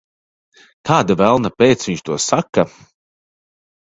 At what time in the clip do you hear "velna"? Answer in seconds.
1.19-1.51